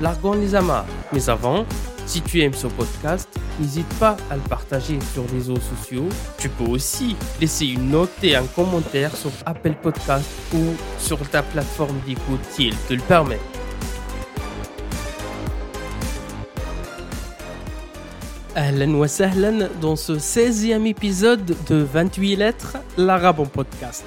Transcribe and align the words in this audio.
largons 0.00 0.34
les 0.34 0.54
amarres. 0.54 0.86
Mais 1.12 1.28
avant, 1.28 1.64
si 2.06 2.20
tu 2.20 2.40
aimes 2.40 2.54
ce 2.54 2.66
podcast, 2.66 3.28
n'hésite 3.60 3.88
pas 3.98 4.16
à 4.30 4.36
le 4.36 4.42
partager 4.42 4.98
sur 5.12 5.24
les 5.24 5.38
réseaux 5.38 5.60
sociaux. 5.60 6.08
Tu 6.38 6.48
peux 6.48 6.64
aussi 6.64 7.16
laisser 7.40 7.66
une 7.66 7.90
note 7.90 8.10
et 8.22 8.36
un 8.36 8.46
commentaire 8.46 9.14
sur 9.16 9.30
Apple 9.46 9.74
Podcast 9.82 10.28
ou 10.54 10.74
sur 10.98 11.18
ta 11.28 11.42
plateforme 11.42 11.98
d'écoute 12.06 12.40
si 12.50 12.68
elle 12.68 12.76
te 12.88 12.94
le 12.94 13.00
permet. 13.00 13.38
Ahlan 18.54 18.92
wa 18.94 19.06
dans 19.80 19.96
ce 19.96 20.12
16e 20.12 20.84
épisode 20.84 21.56
de 21.68 21.76
28 21.76 22.36
lettres, 22.36 22.76
l'arabe 22.98 23.40
en 23.40 23.46
podcast. 23.46 24.04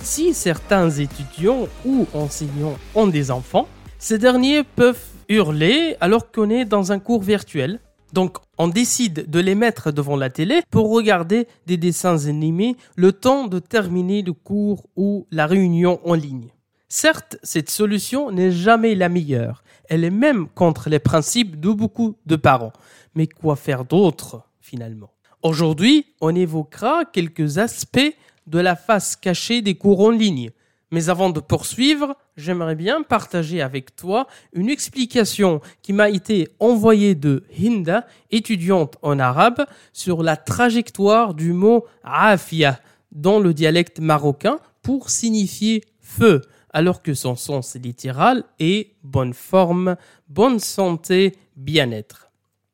Si 0.00 0.34
certains 0.34 0.90
étudiants 0.90 1.68
ou 1.84 2.06
enseignants 2.14 2.76
ont 2.96 3.06
des 3.06 3.30
enfants, 3.30 3.68
ces 4.02 4.16
derniers 4.16 4.64
peuvent 4.64 5.04
hurler 5.28 5.94
alors 6.00 6.32
qu'on 6.32 6.48
est 6.48 6.64
dans 6.64 6.90
un 6.90 6.98
cours 6.98 7.22
virtuel. 7.22 7.80
Donc 8.14 8.38
on 8.56 8.66
décide 8.66 9.30
de 9.30 9.38
les 9.38 9.54
mettre 9.54 9.92
devant 9.92 10.16
la 10.16 10.30
télé 10.30 10.62
pour 10.70 10.90
regarder 10.90 11.46
des 11.66 11.76
dessins 11.76 12.26
animés 12.26 12.76
le 12.96 13.12
temps 13.12 13.46
de 13.46 13.58
terminer 13.58 14.22
le 14.22 14.32
cours 14.32 14.86
ou 14.96 15.26
la 15.30 15.46
réunion 15.46 16.00
en 16.04 16.14
ligne. 16.14 16.48
Certes, 16.88 17.36
cette 17.42 17.68
solution 17.68 18.32
n'est 18.32 18.50
jamais 18.50 18.94
la 18.94 19.10
meilleure. 19.10 19.62
Elle 19.90 20.02
est 20.02 20.10
même 20.10 20.48
contre 20.48 20.88
les 20.88 20.98
principes 20.98 21.60
de 21.60 21.70
beaucoup 21.70 22.16
de 22.24 22.36
parents. 22.36 22.72
Mais 23.14 23.26
quoi 23.26 23.54
faire 23.54 23.84
d'autre 23.84 24.42
finalement? 24.60 25.10
Aujourd'hui, 25.42 26.06
on 26.22 26.34
évoquera 26.34 27.04
quelques 27.04 27.58
aspects 27.58 28.16
de 28.46 28.58
la 28.58 28.76
face 28.76 29.14
cachée 29.14 29.60
des 29.60 29.74
cours 29.74 30.00
en 30.00 30.10
ligne. 30.10 30.50
Mais 30.90 31.08
avant 31.08 31.30
de 31.30 31.38
poursuivre, 31.38 32.16
j'aimerais 32.40 32.74
bien 32.74 33.02
partager 33.02 33.60
avec 33.60 33.94
toi 33.94 34.26
une 34.52 34.68
explication 34.68 35.60
qui 35.82 35.92
m'a 35.92 36.10
été 36.10 36.48
envoyée 36.58 37.14
de 37.14 37.44
Hinda, 37.56 38.06
étudiante 38.30 38.96
en 39.02 39.18
arabe, 39.18 39.66
sur 39.92 40.22
la 40.22 40.36
trajectoire 40.36 41.34
du 41.34 41.52
mot 41.52 41.86
afia 42.02 42.80
dans 43.12 43.38
le 43.38 43.54
dialecte 43.54 44.00
marocain 44.00 44.58
pour 44.82 45.10
signifier 45.10 45.84
feu, 46.00 46.42
alors 46.72 47.02
que 47.02 47.14
son 47.14 47.36
sens 47.36 47.76
littéral 47.76 48.44
est 48.58 48.94
bonne 49.02 49.34
forme, 49.34 49.96
bonne 50.28 50.58
santé, 50.58 51.36
bien-être. 51.56 52.30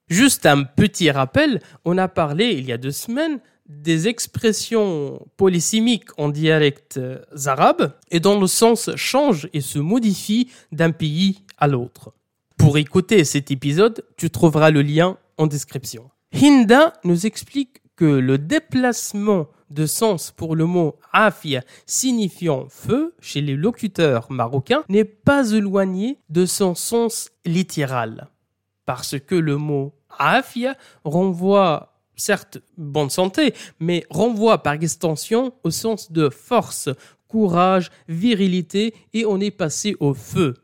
Juste 0.09 0.47
un 0.47 0.63
petit 0.63 1.11
rappel, 1.11 1.61
on 1.85 1.99
a 1.99 2.07
parlé 2.07 2.53
il 2.53 2.67
y 2.67 2.73
a 2.73 2.79
deux 2.79 2.93
semaines 2.93 3.41
des 3.69 4.09
expressions 4.09 5.27
polysémiques 5.37 6.11
en 6.19 6.29
dialecte 6.29 7.01
arabe 7.47 7.93
et 8.11 8.21
dont 8.21 8.41
le 8.41 8.47
sens 8.47 8.91
change 8.97 9.49
et 9.53 9.61
se 9.61 9.79
modifie 9.79 10.51
d'un 10.73 10.93
pays 10.93 11.43
à 11.59 11.67
l'autre. 11.67 12.13
Pour 12.57 12.79
écouter 12.79 13.25
cet 13.25 13.51
épisode, 13.51 14.05
tu 14.17 14.31
trouveras 14.31 14.71
le 14.71 14.83
lien 14.83 15.19
en 15.37 15.47
description. 15.47 16.11
Hinda 16.33 16.95
nous 17.05 17.27
explique 17.27 17.83
que 17.97 18.05
le 18.05 18.39
déplacement 18.39 19.49
de 19.71 19.87
sens 19.87 20.31
pour 20.31 20.55
le 20.55 20.65
mot 20.65 20.97
afia 21.13 21.63
signifiant 21.87 22.67
feu 22.69 23.15
chez 23.21 23.41
les 23.41 23.57
locuteurs 23.57 24.31
marocains 24.31 24.85
n'est 24.89 25.05
pas 25.05 25.51
éloigné 25.53 26.19
de 26.29 26.47
son 26.47 26.75
sens 26.75 27.31
littéral. 27.45 28.29
Parce 28.85 29.19
que 29.19 29.35
le 29.35 29.57
mot 29.57 29.95
afia 30.19 30.77
renvoie 31.05 31.96
certes 32.17 32.59
bonne 32.77 33.11
santé, 33.11 33.55
mais 33.79 34.05
renvoie 34.11 34.63
par 34.63 34.75
extension 34.75 35.53
au 35.63 35.71
sens 35.71 36.11
de 36.11 36.29
force, 36.29 36.89
courage, 37.29 37.91
virilité, 38.09 38.95
et 39.13 39.27
on 39.27 39.41
est 39.41 39.51
passé 39.51 39.97
au 40.01 40.15
feu. 40.15 40.55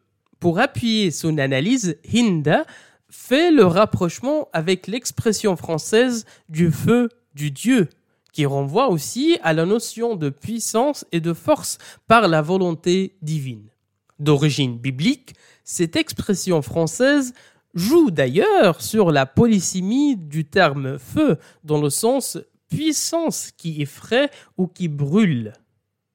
Pour 0.40 0.58
appuyer 0.58 1.10
son 1.10 1.38
analyse, 1.38 1.96
Hinda 2.12 2.64
fait 3.08 3.50
le 3.50 3.64
rapprochement 3.64 4.48
avec 4.52 4.86
l'expression 4.86 5.54
française 5.56 6.24
du 6.48 6.72
feu 6.72 7.10
du 7.34 7.50
Dieu, 7.50 7.88
qui 8.32 8.46
renvoie 8.46 8.88
aussi 8.88 9.38
à 9.42 9.52
la 9.52 9.66
notion 9.66 10.16
de 10.16 10.30
puissance 10.30 11.04
et 11.12 11.20
de 11.20 11.34
force 11.34 11.78
par 12.08 12.26
la 12.28 12.40
volonté 12.40 13.16
divine. 13.20 13.68
D'origine 14.18 14.78
biblique, 14.78 15.34
cette 15.64 15.96
expression 15.96 16.62
française 16.62 17.34
joue 17.74 18.10
d'ailleurs 18.10 18.80
sur 18.80 19.10
la 19.10 19.26
polysémie 19.26 20.16
du 20.16 20.44
terme 20.44 20.98
feu 20.98 21.38
dans 21.64 21.80
le 21.80 21.90
sens 21.90 22.38
puissance 22.68 23.50
qui 23.56 23.82
effraie 23.82 24.30
ou 24.56 24.66
qui 24.66 24.88
brûle. 24.88 25.52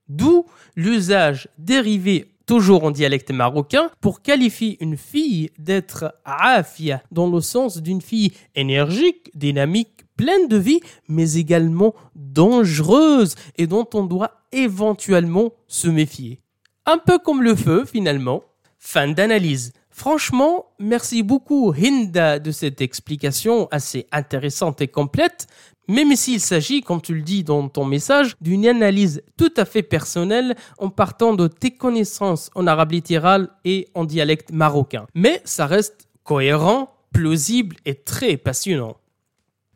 D'où 0.07 0.45
l'usage 0.75 1.49
dérivé 1.57 2.31
toujours 2.45 2.85
en 2.85 2.91
dialecte 2.91 3.29
marocain 3.31 3.89
pour 4.01 4.21
qualifier 4.21 4.77
une 4.81 4.97
fille 4.97 5.51
d'être 5.59 6.15
afia 6.25 7.03
dans 7.11 7.29
le 7.29 7.41
sens 7.41 7.77
d'une 7.77 8.01
fille 8.01 8.31
énergique, 8.55 9.29
dynamique, 9.35 10.05
pleine 10.15 10.47
de 10.47 10.57
vie, 10.57 10.79
mais 11.07 11.33
également 11.33 11.93
dangereuse 12.15 13.35
et 13.57 13.67
dont 13.67 13.87
on 13.93 14.05
doit 14.05 14.31
éventuellement 14.51 15.51
se 15.67 15.89
méfier. 15.89 16.39
Un 16.85 16.97
peu 16.97 17.19
comme 17.19 17.43
le 17.43 17.55
feu 17.55 17.85
finalement. 17.85 18.43
Fin 18.79 19.09
d'analyse. 19.09 19.73
Franchement, 19.97 20.67
merci 20.77 21.23
beaucoup 21.23 21.73
Hinda 21.75 22.37
de 22.37 22.51
cette 22.51 22.81
explication 22.81 23.67
assez 23.71 24.05
intéressante 24.11 24.79
et 24.79 24.87
complète, 24.87 25.47
même 25.87 26.15
s'il 26.15 26.39
s'agit, 26.39 26.81
comme 26.81 27.01
tu 27.01 27.15
le 27.15 27.23
dis 27.23 27.43
dans 27.43 27.67
ton 27.67 27.83
message, 27.83 28.35
d'une 28.39 28.67
analyse 28.67 29.23
tout 29.37 29.51
à 29.57 29.65
fait 29.65 29.81
personnelle 29.81 30.55
en 30.77 30.91
partant 30.91 31.33
de 31.33 31.47
tes 31.47 31.71
connaissances 31.71 32.51
en 32.53 32.67
arabe 32.67 32.91
littéral 32.91 33.49
et 33.65 33.87
en 33.95 34.05
dialecte 34.05 34.51
marocain. 34.51 35.07
Mais 35.15 35.41
ça 35.45 35.65
reste 35.65 36.07
cohérent, 36.23 36.93
plausible 37.11 37.75
et 37.85 37.95
très 37.95 38.37
passionnant. 38.37 38.97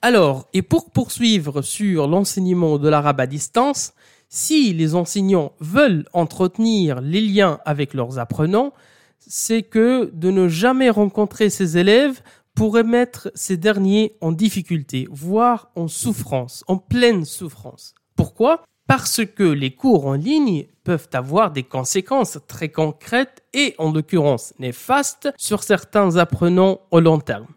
Alors, 0.03 0.47
et 0.53 0.61
pour 0.61 0.91
poursuivre 0.91 1.63
sur 1.63 2.07
l'enseignement 2.07 2.77
de 2.77 2.89
l'arabe 2.89 3.21
à 3.21 3.25
distance, 3.25 3.93
si 4.29 4.71
les 4.71 4.93
enseignants 4.93 5.53
veulent 5.59 6.05
entretenir 6.13 7.01
les 7.01 7.21
liens 7.21 7.59
avec 7.65 7.95
leurs 7.95 8.19
apprenants, 8.19 8.71
c'est 9.27 9.63
que 9.63 10.11
de 10.13 10.31
ne 10.31 10.47
jamais 10.47 10.89
rencontrer 10.89 11.49
ses 11.49 11.77
élèves 11.77 12.21
pourrait 12.55 12.83
mettre 12.83 13.31
ces 13.33 13.57
derniers 13.57 14.17
en 14.21 14.31
difficulté, 14.31 15.07
voire 15.09 15.71
en 15.75 15.87
souffrance, 15.87 16.63
en 16.67 16.77
pleine 16.77 17.25
souffrance. 17.25 17.93
Pourquoi? 18.15 18.63
Parce 18.87 19.25
que 19.25 19.43
les 19.43 19.73
cours 19.73 20.05
en 20.05 20.13
ligne 20.13 20.67
peuvent 20.83 21.07
avoir 21.13 21.51
des 21.51 21.63
conséquences 21.63 22.39
très 22.47 22.69
concrètes 22.69 23.43
et 23.53 23.73
en 23.77 23.93
l'occurrence 23.93 24.53
néfastes 24.59 25.29
sur 25.37 25.63
certains 25.63 26.17
apprenants 26.17 26.81
au 26.91 26.99
long 26.99 27.19
terme. 27.19 27.47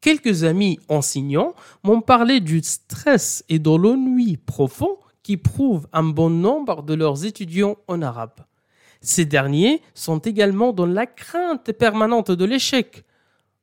Quelques 0.00 0.44
amis 0.44 0.78
enseignants 0.88 1.54
m'ont 1.84 2.00
parlé 2.00 2.40
du 2.40 2.62
stress 2.62 3.44
et 3.48 3.58
de 3.58 3.70
l'ennui 3.70 4.36
profond 4.36 4.96
qui 5.22 5.36
prouvent 5.36 5.88
un 5.92 6.04
bon 6.04 6.30
nombre 6.30 6.82
de 6.82 6.94
leurs 6.94 7.24
étudiants 7.24 7.76
en 7.86 8.00
arabe. 8.02 8.40
Ces 9.00 9.24
derniers 9.24 9.82
sont 9.94 10.18
également 10.18 10.72
dans 10.72 10.86
la 10.86 11.06
crainte 11.06 11.72
permanente 11.72 12.30
de 12.30 12.44
l'échec. 12.44 13.04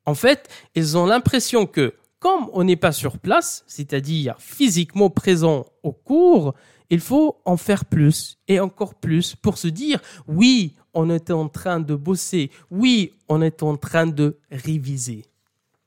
En 0.04 0.14
fait, 0.14 0.48
ils 0.74 0.96
ont 0.96 1.06
l'impression 1.06 1.66
que, 1.66 1.94
comme 2.18 2.48
on 2.52 2.64
n'est 2.64 2.76
pas 2.76 2.92
sur 2.92 3.18
place, 3.18 3.64
c'est-à-dire 3.66 4.36
physiquement 4.38 5.10
présent 5.10 5.66
au 5.82 5.92
cours, 5.92 6.54
il 6.90 7.00
faut 7.00 7.36
en 7.44 7.56
faire 7.56 7.84
plus 7.84 8.38
et 8.48 8.60
encore 8.60 8.94
plus 8.94 9.34
pour 9.34 9.58
se 9.58 9.68
dire 9.68 10.00
oui, 10.28 10.76
on 10.94 11.10
est 11.10 11.30
en 11.30 11.48
train 11.48 11.80
de 11.80 11.94
bosser, 11.94 12.50
oui, 12.70 13.12
on 13.28 13.42
est 13.42 13.62
en 13.62 13.76
train 13.76 14.06
de 14.06 14.38
réviser. 14.50 15.24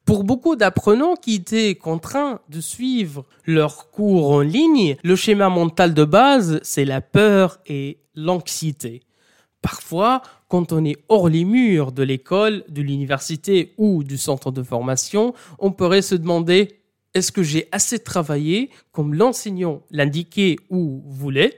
Pour 0.06 0.24
beaucoup 0.24 0.56
d'apprenants 0.56 1.16
qui 1.16 1.36
étaient 1.36 1.76
contraints 1.76 2.42
de 2.50 2.62
suivre 2.62 3.26
leurs 3.46 3.92
cours 3.92 4.32
en 4.32 4.42
ligne, 4.42 4.98
le 5.04 5.16
schéma 5.16 5.50
mental 5.50 5.94
de 5.94 6.04
base, 6.04 6.60
c'est 6.64 6.86
la 6.86 7.00
peur 7.00 7.60
et 7.68 8.00
l'anxiété. 8.16 9.04
Parfois, 9.62 10.22
quand 10.48 10.72
on 10.72 10.86
est 10.86 10.98
hors 11.10 11.30
les 11.30 11.44
murs 11.46 11.92
de 11.92 12.04
l'école, 12.04 12.64
de 12.70 12.82
l'université 12.82 13.74
ou 13.78 14.04
du 14.04 14.18
centre 14.18 14.52
de 14.52 14.64
formation, 14.64 15.34
on 15.60 15.72
pourrait 15.72 16.02
se 16.02 16.16
demander 16.16 16.80
est-ce 17.14 17.32
que 17.32 17.44
j'ai 17.44 17.68
assez 17.72 18.00
travaillé 18.00 18.70
comme 18.92 19.14
l'enseignant 19.14 19.82
l'indiquait 19.92 20.58
ou 20.70 21.04
voulait? 21.08 21.58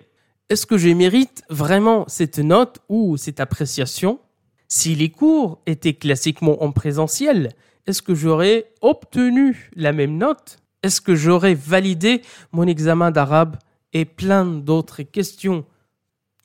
Est-ce 0.49 0.65
que 0.65 0.77
je 0.77 0.89
mérite 0.89 1.43
vraiment 1.49 2.05
cette 2.07 2.39
note 2.39 2.79
ou 2.89 3.17
cette 3.17 3.39
appréciation? 3.39 4.19
Si 4.67 4.95
les 4.95 5.09
cours 5.09 5.61
étaient 5.65 5.93
classiquement 5.93 6.63
en 6.63 6.71
présentiel, 6.71 7.53
est-ce 7.85 8.01
que 8.01 8.15
j'aurais 8.15 8.71
obtenu 8.81 9.69
la 9.75 9.91
même 9.91 10.17
note? 10.17 10.57
Est-ce 10.83 11.01
que 11.01 11.15
j'aurais 11.15 11.53
validé 11.53 12.21
mon 12.51 12.65
examen 12.65 13.11
d'arabe? 13.11 13.57
Et 13.93 14.05
plein 14.05 14.45
d'autres 14.45 15.03
questions 15.03 15.65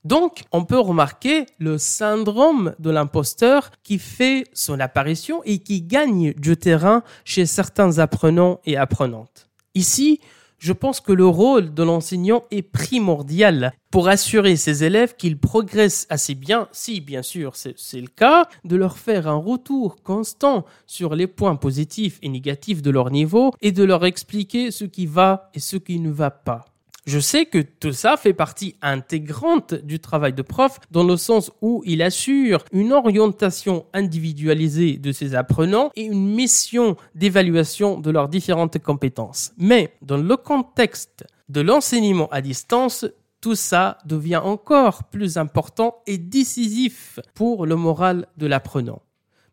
donc, 0.07 0.45
on 0.53 0.65
peut 0.65 0.79
remarquer 0.79 1.47
le 1.59 1.79
syndrome 1.79 2.77
de 2.79 2.91
l'imposteur 2.91 3.73
qui 3.83 3.99
fait 3.99 4.45
son 4.53 4.79
apparition 4.79 5.43
et 5.45 5.59
qui 5.59 5.83
gagne 5.83 6.33
du 6.35 6.57
terrain 6.57 7.03
chez 7.25 7.45
certains 7.45 7.99
apprenants 7.99 8.61
et 8.67 8.77
apprenantes. 8.77 9.49
Ici, 9.75 10.21
je 10.59 10.73
pense 10.73 11.01
que 11.01 11.13
le 11.13 11.27
rôle 11.27 11.75
de 11.75 11.83
l'enseignant 11.83 12.45
est 12.53 12.63
primordial 12.63 13.73
pour 13.91 14.07
assurer 14.07 14.55
ses 14.55 14.85
élèves 14.85 15.17
qu'ils 15.17 15.41
progressent 15.41 16.07
assez 16.09 16.37
bien, 16.37 16.69
si 16.71 17.01
bien 17.01 17.23
sûr 17.23 17.57
c'est 17.57 18.01
le 18.01 18.07
cas, 18.07 18.49
de 18.65 18.77
leur 18.77 18.99
faire 18.99 19.27
un 19.27 19.35
retour 19.35 20.03
constant 20.05 20.65
sur 20.87 21.17
les 21.17 21.27
points 21.27 21.57
positifs 21.57 22.21
et 22.23 22.29
négatifs 22.29 22.81
de 22.81 22.91
leur 22.91 23.11
niveau 23.11 23.53
et 23.61 23.73
de 23.73 23.83
leur 23.83 24.05
expliquer 24.07 24.71
ce 24.71 24.85
qui 24.85 25.07
va 25.07 25.51
et 25.53 25.59
ce 25.59 25.77
qui 25.77 25.99
ne 25.99 26.13
va 26.13 26.31
pas. 26.31 26.65
Je 27.07 27.21
sais 27.21 27.47
que 27.47 27.59
tout 27.59 27.93
ça 27.93 28.17
fait 28.17 28.33
partie 28.33 28.75
intégrante 28.83 29.75
du 29.75 30.01
travail 30.01 30.33
de 30.33 30.43
prof 30.43 30.81
dans 30.91 31.05
le 31.05 31.17
sens 31.17 31.53
où 31.63 31.81
il 31.87 32.03
assure 32.03 32.65
une 32.73 32.93
orientation 32.93 33.87
individualisée 33.93 34.97
de 34.97 35.13
ses 35.13 35.37
apprenants 35.37 35.93
et 35.95 36.03
une 36.03 36.35
mission 36.35 36.97
d'évaluation 37.15 38.01
de 38.01 38.11
leurs 38.11 38.29
différentes 38.29 38.81
compétences. 38.81 39.53
Mais 39.57 39.95
dans 40.03 40.17
le 40.17 40.37
contexte 40.37 41.25
de 41.49 41.61
l'enseignement 41.61 42.27
à 42.33 42.41
distance, 42.41 43.07
tout 43.41 43.55
ça 43.55 43.99
devient 44.05 44.41
encore 44.43 45.05
plus 45.05 45.39
important 45.39 45.99
et 46.09 46.19
décisif 46.19 47.21
pour 47.35 47.67
le 47.67 47.77
moral 47.77 48.27
de 48.37 48.49
l'apprenant. 48.49 49.03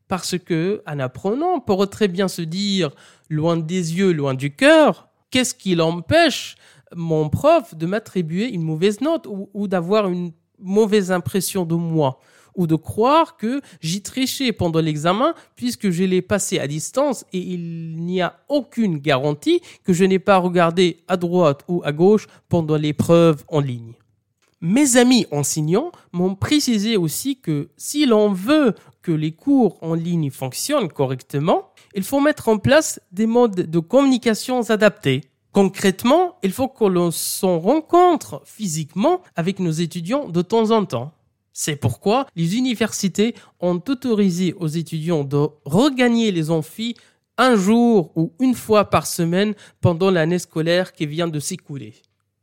Parce 0.07 0.39
que 0.39 0.81
un 0.87 0.97
apprenant 0.99 1.59
pourrait 1.59 1.85
très 1.85 2.07
bien 2.07 2.27
se 2.27 2.41
dire 2.41 2.89
loin 3.29 3.57
des 3.57 3.95
yeux, 3.95 4.11
loin 4.11 4.33
du 4.33 4.55
cœur, 4.55 5.09
qu'est-ce 5.29 5.53
qui 5.53 5.75
l'empêche 5.75 6.55
mon 6.95 7.29
prof 7.29 7.75
de 7.75 7.85
m'attribuer 7.85 8.49
une 8.49 8.63
mauvaise 8.63 9.01
note 9.01 9.27
ou, 9.27 9.67
d'avoir 9.67 10.07
une 10.09 10.31
mauvaise 10.59 11.11
impression 11.11 11.65
de 11.65 11.75
moi 11.75 12.19
ou 12.55 12.67
de 12.67 12.75
croire 12.75 13.37
que 13.37 13.61
j'y 13.81 14.01
trichais 14.01 14.51
pendant 14.51 14.79
l'examen 14.79 15.33
puisque 15.55 15.89
je 15.89 16.03
l'ai 16.03 16.21
passé 16.21 16.59
à 16.59 16.67
distance 16.67 17.25
et 17.33 17.39
il 17.39 17.95
n'y 17.97 18.21
a 18.21 18.39
aucune 18.47 18.99
garantie 18.99 19.61
que 19.83 19.93
je 19.93 20.05
n'ai 20.05 20.19
pas 20.19 20.37
regardé 20.37 21.03
à 21.07 21.17
droite 21.17 21.61
ou 21.67 21.81
à 21.83 21.91
gauche 21.91 22.27
pendant 22.49 22.77
l'épreuve 22.77 23.43
en 23.47 23.59
ligne. 23.59 23.93
Mes 24.61 24.95
amis 24.95 25.25
enseignants 25.31 25.91
m'ont 26.13 26.35
précisé 26.35 26.95
aussi 26.95 27.37
que 27.37 27.69
si 27.75 28.05
l'on 28.05 28.31
veut 28.31 28.75
que 29.01 29.11
les 29.11 29.33
cours 29.33 29.77
en 29.81 29.93
ligne 29.93 30.29
fonctionnent 30.29 30.87
correctement, 30.87 31.73
il 31.95 32.03
faut 32.03 32.21
mettre 32.21 32.47
en 32.47 32.57
place 32.57 33.01
des 33.11 33.25
modes 33.25 33.69
de 33.69 33.79
communication 33.79 34.61
adaptés 34.69 35.21
Concrètement, 35.53 36.37
il 36.41 36.51
faut 36.51 36.67
que 36.67 36.83
l'on 36.83 37.11
s'en 37.11 37.59
rencontre 37.59 38.41
physiquement 38.43 39.21
avec 39.35 39.59
nos 39.59 39.71
étudiants 39.71 40.27
de 40.27 40.41
temps 40.41 40.71
en 40.71 40.83
temps. 40.83 41.13
C'est 41.53 41.75
pourquoi 41.75 42.25
les 42.35 42.57
universités 42.57 43.35
ont 43.59 43.79
autorisé 43.87 44.55
aux 44.59 44.67
étudiants 44.67 45.23
de 45.23 45.47
regagner 45.65 46.31
les 46.31 46.49
amphis 46.49 46.95
un 47.37 47.55
jour 47.55 48.11
ou 48.15 48.33
une 48.39 48.55
fois 48.55 48.89
par 48.89 49.05
semaine 49.05 49.53
pendant 49.79 50.09
l'année 50.09 50.39
scolaire 50.39 50.91
qui 50.91 51.05
vient 51.05 51.27
de 51.27 51.39
s'écouler. 51.39 51.93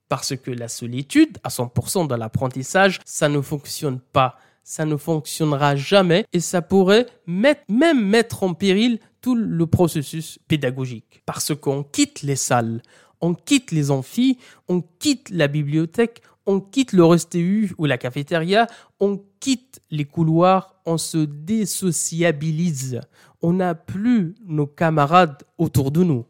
Parce 0.09 0.37
que 0.37 0.53
la 0.53 0.69
solitude, 0.69 1.39
à 1.43 1.49
100% 1.49 2.06
dans 2.06 2.17
l'apprentissage, 2.17 3.01
ça 3.05 3.29
ne 3.29 3.41
fonctionne 3.41 3.99
pas. 3.99 4.37
Ça 4.62 4.85
ne 4.85 4.97
fonctionnera 4.97 5.77
jamais 5.77 6.25
et 6.33 6.41
ça 6.41 6.62
pourrait 6.62 7.07
même 7.27 8.05
mettre 8.05 8.43
en 8.43 8.55
péril 8.55 8.99
tout 9.21 9.35
le 9.35 9.67
processus 9.67 10.39
pédagogique. 10.49 11.23
Parce 11.27 11.55
qu'on 11.55 11.83
quitte 11.83 12.23
les 12.23 12.37
salles, 12.37 12.83
on 13.21 13.35
quitte 13.35 13.71
les 13.73 13.91
amphis, 13.91 14.39
on 14.69 14.83
quitte 14.99 15.31
la 15.31 15.49
bibliothèque, 15.49 16.23
on 16.47 16.61
quitte 16.61 16.93
le 16.93 17.05
restéu 17.05 17.73
ou 17.79 17.87
la 17.87 17.99
cafétéria, 17.99 18.67
on 18.99 19.21
quitte 19.41 19.81
les 19.91 20.05
couloirs, 20.05 20.77
on 20.87 20.99
se 20.99 21.19
désociabilise. 21.19 23.01
On 23.43 23.55
n'a 23.55 23.75
plus 23.75 24.35
nos 24.47 24.67
camarades 24.67 25.43
autour 25.59 25.91
de 25.91 26.03
nous. 26.05 26.25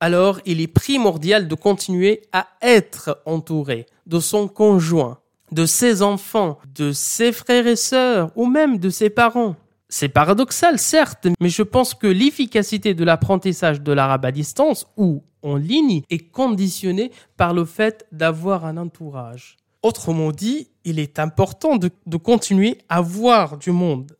Alors, 0.00 0.40
il 0.46 0.60
est 0.60 0.68
primordial 0.68 1.48
de 1.48 1.54
continuer 1.54 2.22
à 2.32 2.46
être 2.62 3.20
entouré 3.26 3.86
de 4.06 4.20
son 4.20 4.46
conjoint, 4.46 5.18
de 5.52 5.66
ses 5.66 6.02
enfants, 6.02 6.58
de 6.74 6.92
ses 6.92 7.32
frères 7.32 7.66
et 7.66 7.76
sœurs 7.76 8.30
ou 8.36 8.46
même 8.46 8.78
de 8.78 8.90
ses 8.90 9.10
parents. 9.10 9.56
C'est 9.88 10.08
paradoxal, 10.08 10.78
certes, 10.78 11.26
mais 11.40 11.48
je 11.48 11.62
pense 11.62 11.94
que 11.94 12.06
l'efficacité 12.06 12.92
de 12.94 13.04
l'apprentissage 13.04 13.80
de 13.80 13.92
l'arabe 13.92 14.26
à 14.26 14.32
distance 14.32 14.86
ou 14.96 15.22
en 15.42 15.56
ligne 15.56 16.02
est 16.10 16.30
conditionnée 16.30 17.10
par 17.36 17.54
le 17.54 17.64
fait 17.64 18.06
d'avoir 18.12 18.66
un 18.66 18.76
entourage. 18.76 19.56
Autrement 19.82 20.32
dit, 20.32 20.68
il 20.84 20.98
est 20.98 21.18
important 21.18 21.76
de, 21.76 21.90
de, 22.06 22.16
continuer 22.16 22.78
à 22.88 23.00
voir 23.00 23.56
du 23.56 23.70
monde, 23.70 24.16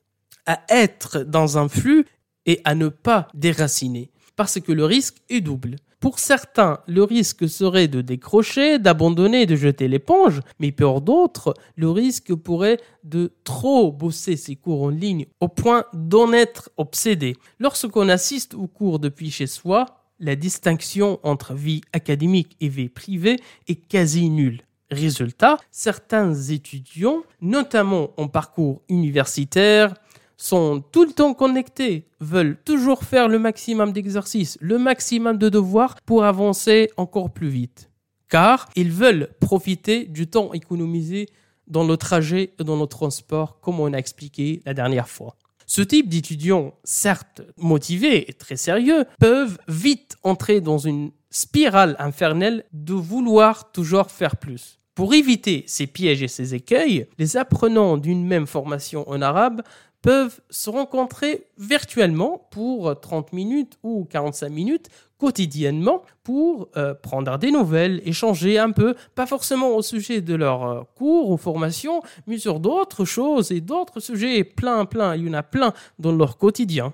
à 0.47 0.61
être 0.69 1.19
dans 1.19 1.59
un 1.59 1.69
flux 1.69 2.07
et 2.47 2.61
à 2.65 2.75
ne 2.75 2.89
pas 2.89 3.29
déraciner, 3.35 4.11
parce 4.39 4.61
que 4.61 4.71
le 4.71 4.85
risque 4.85 5.17
est 5.29 5.41
double. 5.41 5.75
Pour 5.99 6.21
certains, 6.21 6.79
le 6.87 7.03
risque 7.03 7.49
serait 7.49 7.89
de 7.89 8.03
décrocher, 8.03 8.79
d'abandonner, 8.79 9.47
de 9.47 9.57
jeter 9.57 9.89
l'éponge, 9.89 10.43
mais 10.61 10.71
pour 10.71 11.01
d'autres, 11.01 11.55
le 11.75 11.91
risque 11.91 12.33
pourrait 12.37 12.79
de 13.03 13.33
trop 13.43 13.91
bosser 13.91 14.37
ses 14.37 14.55
cours 14.55 14.85
en 14.85 14.91
ligne 14.91 15.27
au 15.41 15.49
point 15.49 15.87
d'en 15.93 16.33
être 16.33 16.71
obsédé. 16.77 17.37
Lorsqu'on 17.59 18.09
assiste 18.09 18.55
aux 18.55 18.69
cours 18.69 19.01
depuis 19.01 19.33
chez 19.33 19.49
soi, 19.49 19.87
la 20.21 20.37
distinction 20.37 21.19
entre 21.25 21.55
vie 21.55 21.81
académique 21.93 22.57
et 22.61 22.69
vie 22.69 22.89
privée 22.89 23.41
est 23.67 23.89
quasi 23.89 24.31
nulle. 24.31 24.63
Résultat, 24.93 25.59
certains 25.73 26.33
étudiants, 26.33 27.25
notamment 27.41 28.11
en 28.17 28.29
parcours 28.29 28.83
universitaire, 28.89 29.95
sont 30.39 30.83
tout 30.93 31.05
le 31.05 31.13
temps 31.13 31.35
connectés, 31.35 32.07
veulent 32.21 32.57
toujours 32.65 33.03
faire 33.03 33.29
le 33.29 33.39
maximum 33.39 33.93
d'exercices, 33.93 34.57
le 34.61 34.79
maximum 34.79 35.37
de 35.37 35.49
devoirs 35.51 35.97
pour 36.07 36.25
avancer 36.25 36.91
encore 36.97 37.31
plus 37.31 37.49
vite. 37.49 37.91
Car 38.31 38.69
ils 38.77 38.93
veulent 38.93 39.31
profiter 39.41 40.05
du 40.07 40.29
temps 40.29 40.53
économisé 40.53 41.29
dans 41.67 41.85
le 41.85 41.97
trajet 41.97 42.55
et 42.59 42.65
dans 42.65 42.81
le 42.81 42.87
transport, 42.87 43.61
comme 43.61 43.81
on 43.81 43.93
a 43.93 43.99
expliqué 43.99 44.63
la 44.65 44.75
dernière 44.75 45.09
fois. 45.09 45.37
Ce 45.67 45.83
type 45.83 46.09
d'étudiants, 46.09 46.73
certes 46.83 47.43
motivés 47.59 48.31
et 48.31 48.33
très 48.33 48.57
sérieux, 48.57 49.05
peuvent 49.19 49.59
vite 49.69 50.17
entrer 50.23 50.63
dans 50.63 50.79
une 50.79 51.11
spirale 51.31 51.95
infernale 51.99 52.65
de 52.73 52.95
vouloir 52.95 53.71
toujours 53.73 54.11
faire 54.11 54.37
plus. 54.37 54.79
Pour 54.95 55.15
éviter 55.15 55.63
ces 55.69 55.87
pièges 55.87 56.23
et 56.23 56.29
ces 56.29 56.55
écueils, 56.55 57.07
les 57.19 57.37
apprenants 57.37 57.99
d'une 57.99 58.27
même 58.27 58.47
formation 58.47 59.09
en 59.09 59.23
arabe 59.23 59.63
peuvent 60.03 60.41
se 60.51 60.71
rencontrer 60.71 61.47
virtuellement 61.59 62.47
pour 62.51 62.99
30 62.99 63.33
minutes 63.33 63.79
ou 63.83 64.05
45 64.05 64.49
minutes 64.49 64.89
quotidiennement 65.19 66.03
pour 66.23 66.69
euh, 66.77 66.95
prendre 66.95 67.37
des 67.39 67.51
nouvelles, 67.51 68.01
échanger 68.05 68.59
un 68.59 68.71
peu, 68.71 68.95
pas 69.15 69.27
forcément 69.27 69.71
au 69.71 69.83
sujet 69.83 70.21
de 70.21 70.35
leur 70.35 70.65
euh, 70.65 70.83
cours 70.95 71.31
ou 71.31 71.37
formation, 71.37 72.03
mais 72.27 72.39
sur 72.39 72.61
d'autres 72.61 73.05
choses 73.05 73.51
et 73.51 73.61
d'autres 73.61 74.01
sujets, 74.01 74.45
plein, 74.45 74.85
plein, 74.85 75.17
il 75.17 75.27
y 75.27 75.31
en 75.31 75.35
a 75.35 75.43
plein 75.43 75.73
dans 75.99 76.13
leur 76.13 76.39
quotidien. 76.39 76.93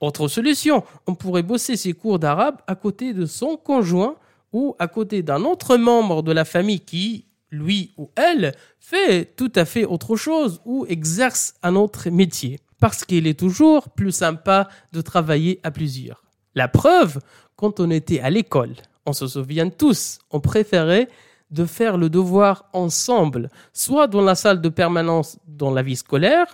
Autre 0.00 0.28
solution, 0.28 0.84
on 1.06 1.14
pourrait 1.14 1.42
bosser 1.42 1.76
ses 1.76 1.92
cours 1.92 2.18
d'arabe 2.18 2.58
à 2.66 2.74
côté 2.74 3.12
de 3.12 3.26
son 3.26 3.56
conjoint 3.56 4.16
ou 4.52 4.74
à 4.78 4.88
côté 4.88 5.22
d'un 5.22 5.44
autre 5.44 5.76
membre 5.76 6.22
de 6.22 6.32
la 6.32 6.44
famille 6.44 6.80
qui, 6.80 7.26
lui 7.50 7.92
ou 7.96 8.10
elle, 8.16 8.54
fait 8.78 9.34
tout 9.36 9.52
à 9.54 9.64
fait 9.64 9.84
autre 9.84 10.16
chose 10.16 10.60
ou 10.64 10.86
exerce 10.88 11.54
un 11.62 11.76
autre 11.76 12.08
métier. 12.10 12.60
Parce 12.80 13.04
qu'il 13.04 13.26
est 13.26 13.38
toujours 13.38 13.90
plus 13.90 14.12
sympa 14.12 14.68
de 14.92 15.00
travailler 15.00 15.60
à 15.62 15.70
plusieurs. 15.70 16.22
La 16.54 16.68
preuve, 16.68 17.20
quand 17.56 17.78
on 17.80 17.90
était 17.90 18.20
à 18.20 18.30
l'école, 18.30 18.74
on 19.06 19.12
se 19.12 19.26
souvient 19.26 19.68
tous, 19.68 20.18
on 20.30 20.40
préférait 20.40 21.08
de 21.50 21.64
faire 21.64 21.98
le 21.98 22.08
devoir 22.08 22.70
ensemble, 22.72 23.50
soit 23.72 24.06
dans 24.06 24.22
la 24.22 24.34
salle 24.34 24.60
de 24.60 24.68
permanence 24.68 25.38
dans 25.46 25.72
la 25.72 25.82
vie 25.82 25.96
scolaire, 25.96 26.46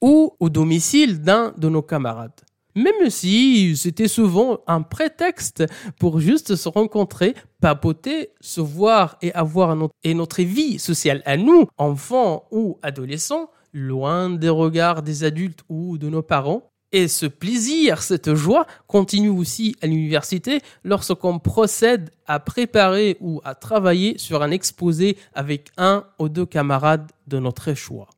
ou 0.00 0.34
au 0.40 0.48
domicile 0.48 1.22
d'un 1.22 1.52
de 1.58 1.68
nos 1.68 1.82
camarades 1.82 2.40
même 2.78 3.10
si 3.10 3.76
c'était 3.76 4.08
souvent 4.08 4.60
un 4.66 4.82
prétexte 4.82 5.64
pour 5.98 6.20
juste 6.20 6.54
se 6.54 6.68
rencontrer, 6.68 7.34
papoter, 7.60 8.30
se 8.40 8.60
voir 8.60 9.18
et 9.20 9.32
avoir 9.32 9.74
notre, 9.74 9.94
et 10.04 10.14
notre 10.14 10.42
vie 10.42 10.78
sociale 10.78 11.22
à 11.26 11.36
nous, 11.36 11.66
enfants 11.76 12.44
ou 12.52 12.78
adolescents, 12.82 13.50
loin 13.72 14.30
des 14.30 14.48
regards 14.48 15.02
des 15.02 15.24
adultes 15.24 15.64
ou 15.68 15.98
de 15.98 16.08
nos 16.08 16.22
parents. 16.22 16.70
Et 16.92 17.08
ce 17.08 17.26
plaisir, 17.26 18.00
cette 18.00 18.34
joie 18.34 18.66
continue 18.86 19.28
aussi 19.28 19.76
à 19.82 19.86
l'université 19.86 20.60
lorsqu'on 20.84 21.38
procède 21.38 22.10
à 22.26 22.40
préparer 22.40 23.18
ou 23.20 23.42
à 23.44 23.54
travailler 23.54 24.16
sur 24.16 24.42
un 24.42 24.50
exposé 24.50 25.18
avec 25.34 25.70
un 25.76 26.04
ou 26.18 26.30
deux 26.30 26.46
camarades 26.46 27.10
de 27.26 27.38
notre 27.38 27.74
choix. 27.74 28.08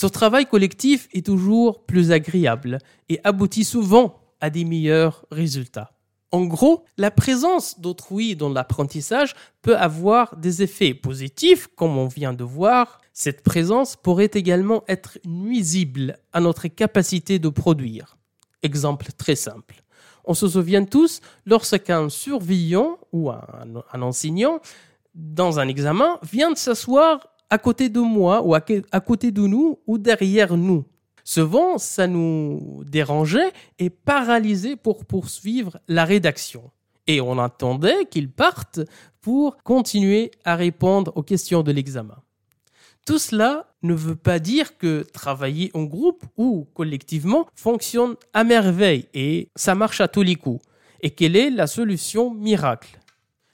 Ce 0.00 0.06
travail 0.06 0.46
collectif 0.46 1.08
est 1.12 1.26
toujours 1.26 1.84
plus 1.84 2.12
agréable 2.12 2.78
et 3.08 3.18
aboutit 3.24 3.64
souvent 3.64 4.20
à 4.40 4.48
des 4.48 4.64
meilleurs 4.64 5.26
résultats. 5.32 5.90
En 6.30 6.44
gros, 6.44 6.84
la 6.98 7.10
présence 7.10 7.80
d'autrui 7.80 8.36
dans 8.36 8.48
l'apprentissage 8.48 9.34
peut 9.60 9.76
avoir 9.76 10.36
des 10.36 10.62
effets 10.62 10.94
positifs, 10.94 11.66
comme 11.74 11.98
on 11.98 12.06
vient 12.06 12.32
de 12.32 12.44
voir. 12.44 13.00
Cette 13.12 13.42
présence 13.42 13.96
pourrait 13.96 14.30
également 14.34 14.84
être 14.86 15.18
nuisible 15.24 16.20
à 16.32 16.38
notre 16.38 16.68
capacité 16.68 17.40
de 17.40 17.48
produire. 17.48 18.16
Exemple 18.62 19.08
très 19.18 19.34
simple. 19.34 19.82
On 20.24 20.34
se 20.34 20.46
souvient 20.46 20.84
tous 20.84 21.20
lorsqu'un 21.44 22.08
surveillant 22.08 22.98
ou 23.10 23.30
un, 23.30 23.42
un, 23.92 24.02
enseignant 24.02 24.60
dans 25.16 25.58
un 25.58 25.66
examen 25.66 26.20
vient 26.22 26.52
de 26.52 26.56
s'asseoir 26.56 27.18
à 27.50 27.58
côté 27.58 27.88
de 27.88 28.00
moi 28.00 28.42
ou 28.42 28.54
à 28.54 29.00
côté 29.00 29.30
de 29.30 29.42
nous 29.42 29.78
ou 29.86 29.98
derrière 29.98 30.56
nous. 30.56 30.84
Souvent, 31.24 31.78
ça 31.78 32.06
nous 32.06 32.82
dérangeait 32.86 33.52
et 33.78 33.90
paralysait 33.90 34.76
pour 34.76 35.04
poursuivre 35.04 35.78
la 35.86 36.04
rédaction. 36.04 36.70
Et 37.06 37.20
on 37.20 37.38
attendait 37.38 38.06
qu'ils 38.06 38.30
partent 38.30 38.80
pour 39.20 39.56
continuer 39.62 40.30
à 40.44 40.56
répondre 40.56 41.12
aux 41.16 41.22
questions 41.22 41.62
de 41.62 41.72
l'examen. 41.72 42.16
Tout 43.06 43.18
cela 43.18 43.66
ne 43.82 43.94
veut 43.94 44.16
pas 44.16 44.38
dire 44.38 44.76
que 44.76 45.02
travailler 45.12 45.70
en 45.74 45.84
groupe 45.84 46.24
ou 46.36 46.66
collectivement 46.74 47.46
fonctionne 47.54 48.16
à 48.34 48.44
merveille 48.44 49.06
et 49.14 49.48
ça 49.56 49.74
marche 49.74 50.00
à 50.00 50.08
tous 50.08 50.22
les 50.22 50.36
coups 50.36 50.62
et 51.00 51.10
quelle 51.10 51.36
est 51.36 51.50
la 51.50 51.66
solution 51.66 52.34
miracle? 52.34 52.98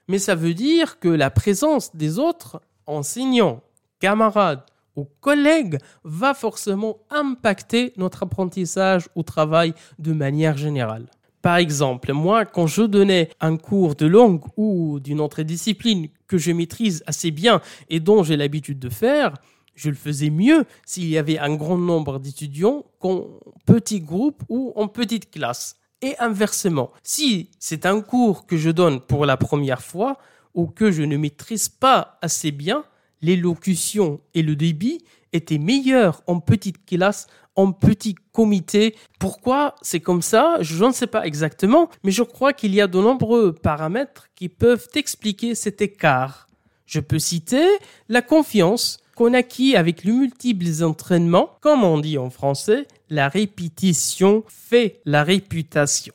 Mais 0.08 0.18
ça 0.18 0.34
veut 0.34 0.54
dire 0.54 0.98
que 0.98 1.08
la 1.08 1.30
présence 1.30 1.94
des 1.94 2.18
autres 2.18 2.60
enseignants, 2.86 3.62
camarades 4.04 4.66
aux 4.96 5.08
collègues 5.22 5.78
va 6.04 6.34
forcément 6.34 6.98
impacter 7.08 7.94
notre 7.96 8.24
apprentissage 8.24 9.08
au 9.14 9.22
travail 9.22 9.72
de 9.98 10.12
manière 10.12 10.58
générale. 10.58 11.06
Par 11.40 11.56
exemple, 11.56 12.12
moi, 12.12 12.44
quand 12.44 12.66
je 12.66 12.82
donnais 12.82 13.30
un 13.40 13.56
cours 13.56 13.94
de 13.94 14.04
langue 14.04 14.42
ou 14.58 15.00
d'une 15.00 15.22
autre 15.22 15.42
discipline 15.42 16.08
que 16.26 16.36
je 16.36 16.52
maîtrise 16.52 17.02
assez 17.06 17.30
bien 17.30 17.62
et 17.88 17.98
dont 17.98 18.22
j'ai 18.22 18.36
l'habitude 18.36 18.78
de 18.78 18.90
faire, 18.90 19.32
je 19.74 19.88
le 19.88 19.96
faisais 19.96 20.28
mieux 20.28 20.66
s'il 20.84 21.08
y 21.08 21.16
avait 21.16 21.38
un 21.38 21.54
grand 21.54 21.78
nombre 21.78 22.18
d'étudiants 22.18 22.84
qu'en 22.98 23.24
petit 23.64 24.00
groupe 24.00 24.42
ou 24.50 24.74
en 24.76 24.86
petite 24.86 25.30
classe. 25.30 25.76
Et 26.02 26.14
inversement, 26.18 26.90
si 27.02 27.48
c'est 27.58 27.86
un 27.86 28.02
cours 28.02 28.44
que 28.46 28.58
je 28.58 28.68
donne 28.68 29.00
pour 29.00 29.24
la 29.24 29.38
première 29.38 29.80
fois 29.80 30.18
ou 30.52 30.66
que 30.66 30.90
je 30.90 31.02
ne 31.02 31.16
maîtrise 31.16 31.70
pas 31.70 32.18
assez 32.20 32.50
bien, 32.50 32.84
l'élocution 33.24 34.20
et 34.34 34.42
le 34.42 34.54
débit 34.54 35.02
étaient 35.32 35.58
meilleurs 35.58 36.22
en 36.26 36.40
petite 36.40 36.84
classe, 36.84 37.26
en 37.56 37.72
petit 37.72 38.14
comité. 38.32 38.94
Pourquoi 39.18 39.74
c'est 39.82 40.00
comme 40.00 40.22
ça? 40.22 40.56
Je 40.60 40.84
ne 40.84 40.92
sais 40.92 41.06
pas 41.06 41.26
exactement, 41.26 41.88
mais 42.02 42.10
je 42.10 42.22
crois 42.22 42.52
qu'il 42.52 42.74
y 42.74 42.80
a 42.80 42.86
de 42.86 42.98
nombreux 42.98 43.52
paramètres 43.52 44.28
qui 44.34 44.48
peuvent 44.48 44.88
expliquer 44.94 45.54
cet 45.54 45.80
écart. 45.80 46.48
Je 46.86 47.00
peux 47.00 47.18
citer 47.18 47.66
la 48.08 48.22
confiance 48.22 48.98
qu'on 49.16 49.32
acquit 49.32 49.74
avec 49.76 50.04
les 50.04 50.12
multiples 50.12 50.84
entraînements. 50.84 51.50
Comme 51.60 51.84
on 51.84 51.98
dit 51.98 52.18
en 52.18 52.30
français, 52.30 52.86
la 53.08 53.28
répétition 53.28 54.44
fait 54.48 55.00
la 55.04 55.24
réputation 55.24 56.14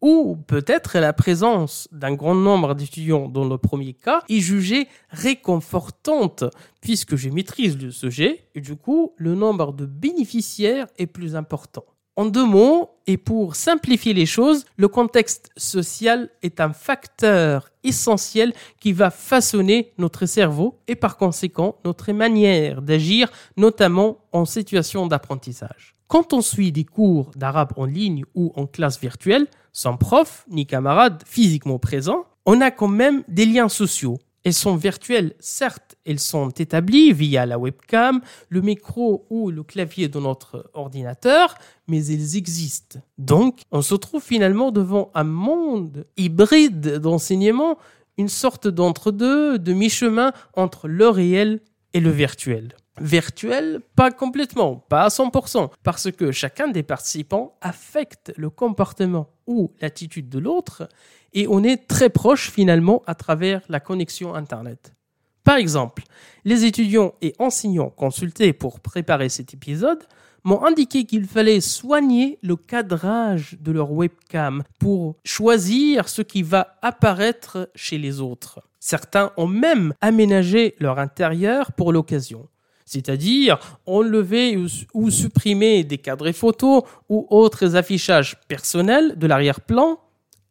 ou 0.00 0.36
peut-être 0.36 0.98
la 0.98 1.12
présence 1.12 1.88
d'un 1.92 2.14
grand 2.14 2.34
nombre 2.34 2.74
d'étudiants 2.74 3.28
dans 3.28 3.48
le 3.48 3.58
premier 3.58 3.94
cas 3.94 4.22
est 4.28 4.40
jugée 4.40 4.88
réconfortante 5.10 6.44
puisque 6.80 7.16
je 7.16 7.28
maîtrise 7.30 7.78
le 7.80 7.90
sujet 7.90 8.48
et 8.54 8.60
du 8.60 8.76
coup 8.76 9.12
le 9.16 9.34
nombre 9.34 9.72
de 9.72 9.86
bénéficiaires 9.86 10.86
est 10.98 11.06
plus 11.06 11.36
important. 11.36 11.84
En 12.18 12.24
deux 12.24 12.46
mots, 12.46 12.96
et 13.06 13.18
pour 13.18 13.56
simplifier 13.56 14.14
les 14.14 14.24
choses, 14.24 14.64
le 14.78 14.88
contexte 14.88 15.50
social 15.58 16.30
est 16.42 16.60
un 16.60 16.72
facteur 16.72 17.68
essentiel 17.84 18.54
qui 18.80 18.94
va 18.94 19.10
façonner 19.10 19.92
notre 19.98 20.24
cerveau 20.24 20.80
et 20.88 20.96
par 20.96 21.18
conséquent 21.18 21.76
notre 21.84 22.10
manière 22.12 22.80
d'agir, 22.80 23.30
notamment 23.58 24.24
en 24.32 24.46
situation 24.46 25.06
d'apprentissage. 25.06 25.95
Quand 26.08 26.32
on 26.32 26.40
suit 26.40 26.70
des 26.70 26.84
cours 26.84 27.32
d'arabe 27.34 27.72
en 27.76 27.84
ligne 27.84 28.24
ou 28.34 28.52
en 28.54 28.66
classe 28.66 29.00
virtuelle, 29.00 29.48
sans 29.72 29.96
prof 29.96 30.46
ni 30.48 30.64
camarades 30.64 31.22
physiquement 31.26 31.80
présents, 31.80 32.26
on 32.44 32.60
a 32.60 32.70
quand 32.70 32.88
même 32.88 33.24
des 33.26 33.44
liens 33.44 33.68
sociaux. 33.68 34.18
Elles 34.44 34.54
sont 34.54 34.76
virtuelles, 34.76 35.34
certes, 35.40 35.96
elles 36.06 36.20
sont 36.20 36.50
établies 36.50 37.12
via 37.12 37.44
la 37.44 37.58
webcam, 37.58 38.20
le 38.48 38.60
micro 38.60 39.26
ou 39.28 39.50
le 39.50 39.64
clavier 39.64 40.06
de 40.06 40.20
notre 40.20 40.70
ordinateur, 40.74 41.56
mais 41.88 42.06
elles 42.06 42.36
existent. 42.36 43.00
Donc, 43.18 43.62
on 43.72 43.82
se 43.82 43.96
trouve 43.96 44.22
finalement 44.22 44.70
devant 44.70 45.10
un 45.14 45.24
monde 45.24 46.06
hybride 46.16 46.98
d'enseignement, 46.98 47.78
une 48.16 48.28
sorte 48.28 48.68
d'entre-deux, 48.68 49.58
de 49.58 49.72
mi-chemin 49.72 50.30
entre 50.54 50.86
le 50.86 51.08
réel 51.08 51.60
et 51.92 51.98
le 51.98 52.10
virtuel 52.10 52.76
virtuel, 53.00 53.80
pas 53.94 54.10
complètement, 54.10 54.76
pas 54.88 55.04
à 55.04 55.08
100%, 55.08 55.70
parce 55.82 56.10
que 56.10 56.32
chacun 56.32 56.68
des 56.68 56.82
participants 56.82 57.56
affecte 57.60 58.32
le 58.36 58.50
comportement 58.50 59.28
ou 59.46 59.72
l'attitude 59.80 60.28
de 60.28 60.38
l'autre, 60.38 60.88
et 61.32 61.46
on 61.48 61.62
est 61.62 61.86
très 61.88 62.10
proche 62.10 62.50
finalement 62.50 63.02
à 63.06 63.14
travers 63.14 63.62
la 63.68 63.80
connexion 63.80 64.34
Internet. 64.34 64.94
Par 65.44 65.56
exemple, 65.56 66.02
les 66.44 66.64
étudiants 66.64 67.14
et 67.22 67.34
enseignants 67.38 67.90
consultés 67.90 68.52
pour 68.52 68.80
préparer 68.80 69.28
cet 69.28 69.54
épisode 69.54 70.02
m'ont 70.42 70.64
indiqué 70.64 71.04
qu'il 71.04 71.26
fallait 71.26 71.60
soigner 71.60 72.38
le 72.42 72.56
cadrage 72.56 73.56
de 73.60 73.72
leur 73.72 73.92
webcam 73.92 74.62
pour 74.78 75.16
choisir 75.24 76.08
ce 76.08 76.22
qui 76.22 76.42
va 76.42 76.78
apparaître 76.82 77.68
chez 77.74 77.98
les 77.98 78.20
autres. 78.20 78.60
Certains 78.80 79.32
ont 79.36 79.48
même 79.48 79.92
aménagé 80.00 80.74
leur 80.78 80.98
intérieur 80.98 81.72
pour 81.72 81.92
l'occasion 81.92 82.48
c'est-à-dire 82.86 83.58
enlever 83.84 84.56
ou, 84.94 85.10
supprimer 85.10 85.84
des 85.84 85.98
cadres 85.98 86.32
photos 86.32 86.84
ou 87.08 87.26
autres 87.30 87.76
affichages 87.76 88.36
personnels 88.48 89.18
de 89.18 89.26
l'arrière-plan, 89.26 89.98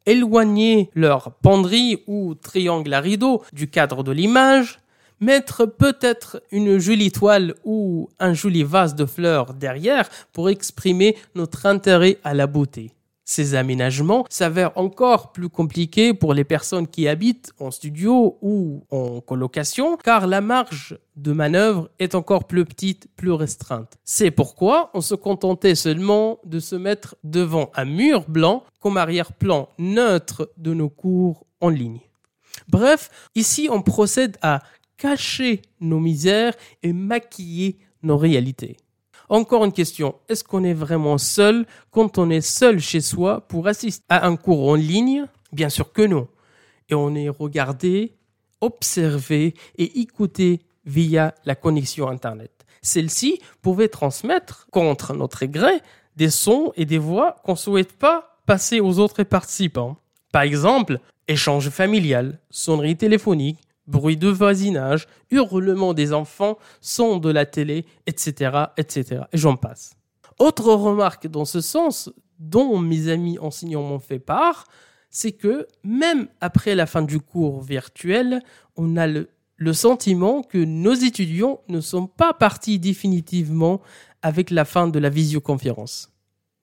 éloigner 0.06 0.92
leur 0.94 1.32
penderie 1.32 2.04
ou 2.06 2.36
triangle 2.36 2.94
à 2.94 3.00
rideau 3.00 3.42
du 3.54 3.70
cadre 3.70 4.04
de 4.04 4.12
l'image, 4.12 4.80
mettre 5.22 5.66
peut-être 5.66 6.44
une 6.52 6.78
jolie 6.78 7.12
toile 7.12 7.56
ou 7.64 8.10
un 8.20 8.34
joli 8.34 8.64
vase 8.64 8.96
de 8.96 9.06
fleurs 9.06 9.54
derrière 9.54 10.10
pour 10.34 10.50
exprimer 10.50 11.16
notre 11.36 11.66
intérêt 11.66 12.20
à 12.24 12.34
la 12.34 12.48
beauté. 12.48 12.92
Ces 13.28 13.56
aménagements 13.56 14.24
s'avèrent 14.30 14.78
encore 14.78 15.32
plus 15.32 15.50
compliqués 15.50 16.14
pour 16.14 16.36
les 16.36 16.44
personnes 16.44 16.88
qui 16.88 17.08
habitent 17.08 17.52
en 17.60 17.72
studio 17.72 18.38
ou 18.42 18.86
en 18.92 19.20
colocation, 19.20 19.98
car 19.98 20.28
la 20.28 20.42
marge 20.42 21.00
de 21.16 21.32
manœuvre 21.32 21.90
est 21.98 22.14
encore 22.14 22.46
plus 22.46 22.66
petite, 22.66 23.08
plus 23.16 23.32
restreinte. 23.32 23.98
C'est 24.04 24.30
pourquoi 24.30 24.92
on 24.94 25.02
se 25.02 25.16
contentait 25.16 25.74
seulement 25.74 26.40
de 26.46 26.60
se 26.60 26.76
mettre 26.76 27.16
devant 27.24 27.72
un 27.76 27.86
mur 27.86 28.26
blanc 28.28 28.64
comme 28.80 28.98
arrière-plan 28.98 29.70
neutre 29.80 30.52
de 30.58 30.76
nos 30.76 30.90
cours 30.90 31.48
en 31.62 31.70
ligne. 31.70 32.02
Bref, 32.68 33.10
ici 33.34 33.68
on 33.72 33.82
procède 33.82 34.38
à 34.44 34.62
cacher 34.98 35.64
nos 35.80 36.00
misères 36.00 36.54
et 36.84 36.94
maquiller 36.94 37.80
nos 38.04 38.18
réalités. 38.18 38.78
Encore 39.30 39.66
une 39.66 39.72
question, 39.72 40.16
est-ce 40.30 40.44
qu'on 40.44 40.64
est 40.64 40.74
vraiment 40.74 41.18
seul 41.18 41.66
quand 41.92 42.18
on 42.18 42.30
est 42.30 42.42
seul 42.42 42.80
chez 42.80 43.02
soi 43.02 43.42
pour 43.48 43.68
assister 43.68 44.06
à 44.10 44.28
un 44.28 44.36
cours 44.36 44.70
en 44.70 44.76
ligne? 44.76 45.26
Bien 45.52 45.70
sûr 45.70 45.92
que 45.92 46.04
non. 46.04 46.28
Et 46.90 46.96
on 46.96 47.16
est 47.16 47.30
regardé, 47.30 48.16
observé 48.62 49.56
et 49.78 50.00
écouté 50.00 50.62
via 50.86 51.34
la 51.46 51.56
connexion 51.56 52.08
Internet. 52.08 52.52
Celle-ci 52.82 53.40
pouvait 53.64 53.88
transmettre, 53.88 54.68
contre 54.72 55.16
notre 55.16 55.46
gré, 55.46 55.82
des 56.16 56.30
sons 56.30 56.72
et 56.76 56.86
des 56.86 57.00
voix 57.00 57.38
qu'on 57.44 57.54
ne 57.54 57.58
souhaite 57.58 57.94
pas 57.94 58.40
passer 58.46 58.80
aux 58.80 59.00
autres 59.00 59.24
participants. 59.24 59.98
Par 60.32 60.44
exemple, 60.44 61.00
échange 61.28 61.70
familial, 61.70 62.40
sonnerie 62.52 62.96
téléphonique, 62.96 63.60
bruit 63.88 64.18
de 64.18 64.30
voisinage, 64.30 65.08
hurlements 65.32 65.94
des 65.94 66.14
enfants, 66.14 66.58
son 66.82 67.18
de 67.18 67.30
la 67.30 67.46
télé, 67.46 67.86
etc., 68.08 68.66
etc. 68.78 69.24
Et 69.32 69.38
j'en 69.38 69.56
passe. 69.56 69.96
Autre 70.40 70.74
remarque 70.74 71.28
dans 71.28 71.46
ce 71.46 71.62
sens, 71.62 72.12
dont 72.40 72.78
mes 72.80 73.08
amis 73.08 73.40
enseignants 73.40 73.84
m'ont 73.84 74.00
fait 74.00 74.20
part, 74.20 74.66
c'est 75.10 75.32
que 75.32 75.68
même 75.84 76.28
après 76.42 76.76
la 76.76 76.86
fin 76.86 77.02
du 77.02 77.20
cours 77.20 77.62
virtuel, 77.62 78.42
on 78.76 78.98
a 78.98 79.08
le, 79.08 79.30
le 79.56 79.74
sentiment 79.74 80.44
que 80.44 80.58
nos 80.58 80.94
étudiants 80.94 81.62
ne 81.70 81.80
sont 81.80 82.08
pas 82.08 82.34
partis 82.34 82.80
définitivement 82.80 83.82
avec 84.22 84.50
la 84.50 84.66
fin 84.66 84.88
de 84.88 85.00
la 85.00 85.10
visioconférence. 85.10 86.12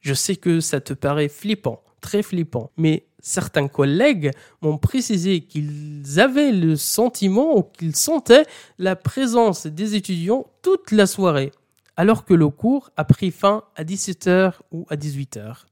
Je 0.01 0.15
sais 0.15 0.37
que 0.37 0.61
ça 0.61 0.81
te 0.81 0.93
paraît 0.93 1.29
flippant, 1.29 1.81
très 2.01 2.23
flippant, 2.23 2.71
mais 2.77 3.07
certains 3.23 3.69
collègues 3.69 4.33
m'ont 4.61 4.77
précisé 4.77 5.41
qu'ils 5.41 6.03
avaient 6.19 6.53
le 6.53 6.77
sentiment 6.77 7.57
ou 7.57 7.63
qu'ils 7.63 7.97
sentaient 7.97 8.47
la 8.79 8.97
présence 8.97 9.67
des 9.67 9.95
étudiants 9.95 10.47
toute 10.61 10.91
la 10.91 11.07
soirée. 11.07 11.53
alors 11.97 12.25
que 12.25 12.33
le 12.35 12.49
cours 12.49 12.91
a 12.97 13.05
pris 13.05 13.31
fin 13.31 13.65
à 13.77 13.85
17h 13.85 14.55
ou 14.73 14.87
à 14.89 14.97
18h. 14.97 15.67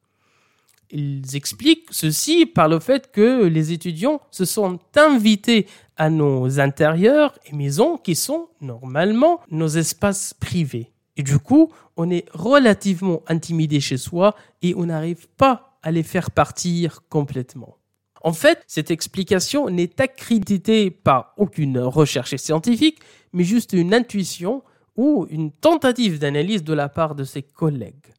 Ils 0.90 1.36
expliquent 1.36 1.88
ceci 1.90 2.46
par 2.46 2.68
le 2.68 2.80
fait 2.80 3.10
que 3.12 3.44
les 3.44 3.72
étudiants 3.72 4.20
se 4.30 4.44
sont 4.44 4.78
invités 4.96 5.66
à 5.96 6.10
nos 6.10 6.58
intérieurs 6.58 7.38
et 7.46 7.54
maisons 7.54 7.96
qui 7.96 8.16
sont 8.16 8.48
normalement 8.60 9.40
nos 9.50 9.68
espaces 9.68 10.34
privés. 10.34 10.90
Et 11.16 11.22
du 11.22 11.38
coup, 11.38 11.72
on 11.96 12.10
est 12.10 12.26
relativement 12.32 13.22
intimidé 13.28 13.80
chez 13.80 13.96
soi 13.96 14.34
et 14.62 14.74
on 14.74 14.86
n'arrive 14.86 15.28
pas 15.36 15.69
à 15.82 15.90
les 15.90 16.02
faire 16.02 16.30
partir 16.30 17.02
complètement. 17.08 17.76
En 18.22 18.32
fait, 18.32 18.62
cette 18.66 18.90
explication 18.90 19.70
n'est 19.70 20.00
accréditée 20.00 20.90
par 20.90 21.32
aucune 21.38 21.78
recherche 21.78 22.36
scientifique, 22.36 23.00
mais 23.32 23.44
juste 23.44 23.72
une 23.72 23.94
intuition 23.94 24.62
ou 24.96 25.26
une 25.30 25.50
tentative 25.50 26.18
d'analyse 26.18 26.62
de 26.62 26.74
la 26.74 26.88
part 26.88 27.14
de 27.14 27.24
ses 27.24 27.42
collègues. 27.42 28.12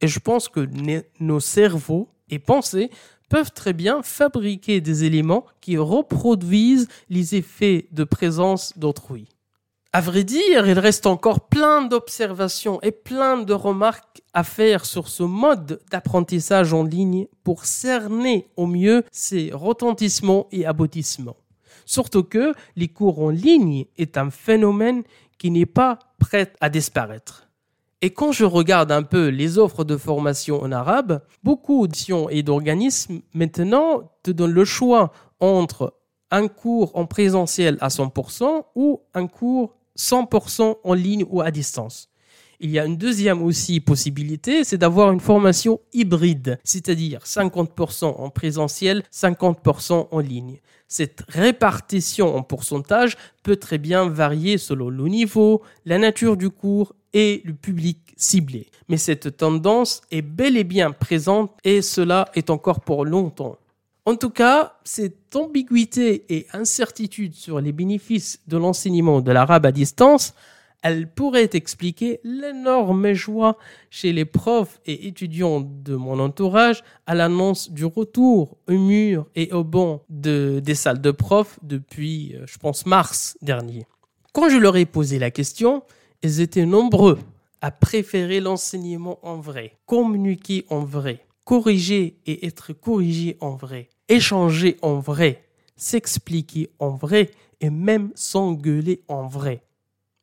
Et 0.00 0.08
je 0.08 0.18
pense 0.18 0.48
que 0.48 0.68
nos 1.20 1.40
cerveaux 1.40 2.08
et 2.28 2.38
pensées 2.38 2.90
peuvent 3.28 3.52
très 3.52 3.72
bien 3.72 4.02
fabriquer 4.02 4.80
des 4.80 5.04
éléments 5.04 5.46
qui 5.60 5.76
reproduisent 5.76 6.88
les 7.08 7.36
effets 7.36 7.88
de 7.92 8.04
présence 8.04 8.76
d'autrui. 8.76 9.28
À 9.96 10.00
vrai 10.00 10.24
dire, 10.24 10.66
il 10.66 10.76
reste 10.80 11.06
encore 11.06 11.46
plein 11.46 11.82
d'observations 11.82 12.80
et 12.82 12.90
plein 12.90 13.38
de 13.38 13.52
remarques 13.52 14.22
à 14.32 14.42
faire 14.42 14.86
sur 14.86 15.06
ce 15.06 15.22
mode 15.22 15.80
d'apprentissage 15.88 16.72
en 16.72 16.82
ligne 16.82 17.28
pour 17.44 17.64
cerner 17.64 18.48
au 18.56 18.66
mieux 18.66 19.04
ses 19.12 19.52
retentissements 19.52 20.48
et 20.50 20.66
aboutissements. 20.66 21.36
Surtout 21.86 22.24
que 22.24 22.54
les 22.74 22.88
cours 22.88 23.20
en 23.20 23.28
ligne 23.28 23.86
est 23.96 24.18
un 24.18 24.30
phénomène 24.30 25.04
qui 25.38 25.52
n'est 25.52 25.64
pas 25.64 26.00
prêt 26.18 26.52
à 26.60 26.70
disparaître. 26.70 27.46
Et 28.02 28.10
quand 28.10 28.32
je 28.32 28.44
regarde 28.44 28.90
un 28.90 29.04
peu 29.04 29.28
les 29.28 29.58
offres 29.58 29.84
de 29.84 29.96
formation 29.96 30.60
en 30.60 30.72
arabe, 30.72 31.22
beaucoup 31.44 31.86
d'options 31.86 32.28
et 32.30 32.42
d'organismes 32.42 33.20
maintenant 33.32 34.10
te 34.24 34.32
donnent 34.32 34.50
le 34.50 34.64
choix 34.64 35.12
entre 35.38 35.94
un 36.32 36.48
cours 36.48 36.90
en 36.96 37.06
présentiel 37.06 37.78
à 37.80 37.86
100% 37.86 38.64
ou 38.74 39.00
un 39.14 39.28
cours 39.28 39.76
100% 39.98 40.76
en 40.82 40.94
ligne 40.94 41.24
ou 41.28 41.40
à 41.40 41.50
distance. 41.50 42.08
Il 42.60 42.70
y 42.70 42.78
a 42.78 42.86
une 42.86 42.96
deuxième 42.96 43.42
aussi 43.42 43.80
possibilité, 43.80 44.64
c'est 44.64 44.78
d'avoir 44.78 45.12
une 45.12 45.20
formation 45.20 45.80
hybride, 45.92 46.58
c'est-à-dire 46.64 47.20
50% 47.24 48.04
en 48.04 48.30
présentiel, 48.30 49.02
50% 49.12 50.08
en 50.10 50.18
ligne. 50.20 50.60
Cette 50.88 51.24
répartition 51.28 52.36
en 52.36 52.42
pourcentage 52.42 53.16
peut 53.42 53.56
très 53.56 53.78
bien 53.78 54.08
varier 54.08 54.58
selon 54.58 54.88
le 54.88 55.08
niveau, 55.08 55.62
la 55.84 55.98
nature 55.98 56.36
du 56.36 56.50
cours 56.50 56.94
et 57.12 57.42
le 57.44 57.54
public 57.54 57.98
ciblé. 58.16 58.68
Mais 58.88 58.96
cette 58.96 59.36
tendance 59.36 60.02
est 60.10 60.22
bel 60.22 60.56
et 60.56 60.64
bien 60.64 60.92
présente 60.92 61.52
et 61.64 61.82
cela 61.82 62.28
est 62.34 62.50
encore 62.50 62.80
pour 62.80 63.04
longtemps. 63.04 63.56
En 64.06 64.16
tout 64.16 64.28
cas, 64.28 64.74
cette 64.84 65.34
ambiguïté 65.34 66.26
et 66.28 66.46
incertitude 66.52 67.32
sur 67.32 67.58
les 67.58 67.72
bénéfices 67.72 68.38
de 68.46 68.58
l'enseignement 68.58 69.22
de 69.22 69.32
l'arabe 69.32 69.64
à 69.64 69.72
distance, 69.72 70.34
elle 70.82 71.08
pourrait 71.08 71.48
expliquer 71.54 72.20
l'énorme 72.22 73.14
joie 73.14 73.56
chez 73.88 74.12
les 74.12 74.26
profs 74.26 74.78
et 74.84 75.06
étudiants 75.06 75.62
de 75.62 75.96
mon 75.96 76.18
entourage 76.18 76.84
à 77.06 77.14
l'annonce 77.14 77.70
du 77.70 77.86
retour 77.86 78.58
au 78.68 78.72
mur 78.72 79.26
et 79.34 79.50
au 79.52 79.64
banc 79.64 80.02
de, 80.10 80.60
des 80.62 80.74
salles 80.74 81.00
de 81.00 81.10
profs 81.10 81.58
depuis, 81.62 82.34
euh, 82.36 82.44
je 82.46 82.58
pense, 82.58 82.84
mars 82.84 83.38
dernier. 83.40 83.86
Quand 84.34 84.50
je 84.50 84.58
leur 84.58 84.76
ai 84.76 84.84
posé 84.84 85.18
la 85.18 85.30
question, 85.30 85.82
ils 86.22 86.42
étaient 86.42 86.66
nombreux 86.66 87.18
à 87.62 87.70
préférer 87.70 88.40
l'enseignement 88.40 89.18
en 89.22 89.36
vrai, 89.36 89.78
communiquer 89.86 90.66
en 90.68 90.84
vrai, 90.84 91.24
corriger 91.46 92.18
et 92.26 92.46
être 92.46 92.74
corrigé 92.74 93.38
en 93.40 93.56
vrai 93.56 93.88
échanger 94.14 94.76
en 94.82 94.98
vrai, 94.98 95.44
s'expliquer 95.76 96.70
en 96.78 96.90
vrai 96.90 97.30
et 97.60 97.70
même 97.70 98.10
s'engueuler 98.14 99.02
en 99.08 99.26
vrai. 99.26 99.62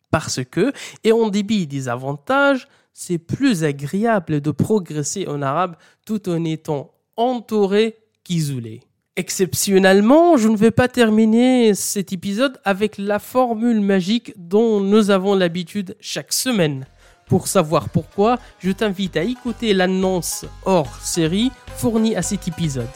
Parce 0.10 0.44
que, 0.44 0.74
et 1.04 1.12
en 1.12 1.30
débit 1.30 1.68
des 1.68 1.88
avantages, 1.88 2.68
c'est 2.94 3.18
plus 3.18 3.63
agréable 3.63 4.42
de 4.42 4.52
progresser 4.52 5.28
en 5.28 5.42
arabe 5.42 5.76
tout 6.06 6.30
en 6.30 6.44
étant 6.44 6.92
entouré 7.16 7.98
qu'isolé. 8.24 8.82
Exceptionnellement, 9.16 10.38
je 10.38 10.48
ne 10.48 10.58
vais 10.58 10.72
pas 10.72 10.88
terminer 10.88 11.74
cet 11.74 12.13
épisode 12.13 12.60
avec 12.63 12.98
la 12.98 13.20
formule 13.20 13.82
magique 13.82 14.34
dont 14.38 14.80
nous 14.80 15.10
avons 15.10 15.36
l'habitude 15.36 15.96
chaque 16.00 16.34
semaine. 16.34 16.86
Pour 17.28 17.48
savoir 17.48 17.89
pourquoi, 17.89 18.39
je 18.60 18.72
t'invite 18.72 19.16
à 19.16 19.24
écouter 19.24 19.74
l'annonce 19.74 20.46
hors 20.66 20.94
série 21.02 21.52
fournie 21.78 22.16
à 22.16 22.22
cet 22.22 22.48
épisode. 22.48 22.89